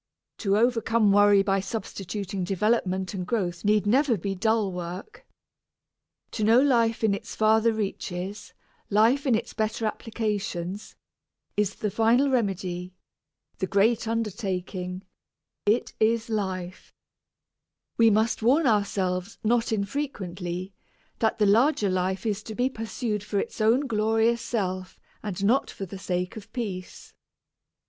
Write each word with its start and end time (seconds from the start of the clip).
To 0.39 0.57
overcome 0.57 1.11
worry 1.11 1.43
by 1.43 1.59
substituting 1.59 2.43
development 2.43 3.13
and 3.13 3.23
growth 3.23 3.63
need 3.63 3.85
never 3.85 4.17
be 4.17 4.33
dull 4.33 4.71
work. 4.71 5.27
To 6.31 6.43
know 6.43 6.59
life 6.59 7.03
in 7.03 7.13
its 7.13 7.35
farther 7.35 7.71
reaches, 7.71 8.51
life 8.89 9.27
in 9.27 9.35
its 9.35 9.53
better 9.53 9.85
applications, 9.85 10.95
is 11.55 11.75
the 11.75 11.91
final 11.91 12.29
remedy 12.31 12.95
the 13.59 13.67
great 13.67 14.07
undertaking 14.07 15.03
it 15.67 15.93
is 15.99 16.31
life. 16.31 16.91
We 17.95 18.09
must 18.09 18.41
warn 18.41 18.65
ourselves, 18.65 19.37
not 19.43 19.71
infrequently, 19.71 20.73
that 21.19 21.37
the 21.37 21.45
larger 21.45 21.89
life 21.89 22.25
is 22.25 22.41
to 22.45 22.55
be 22.55 22.71
pursued 22.71 23.23
for 23.23 23.37
its 23.37 23.61
own 23.61 23.85
glorious 23.85 24.41
self 24.41 24.99
and 25.21 25.45
not 25.45 25.69
for 25.69 25.85
the 25.85 25.99
sake 25.99 26.35
of 26.35 26.51
peace. 26.53 27.13